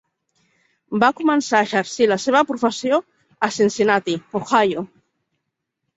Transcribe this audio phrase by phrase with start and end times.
[1.03, 2.99] Va començar a exercir la seva professió
[3.49, 4.85] a Cincinnati, Ohio.